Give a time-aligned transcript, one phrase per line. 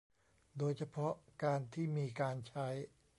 [0.57, 1.13] โดยเฉพาะ
[1.43, 2.67] การที่มีการใช้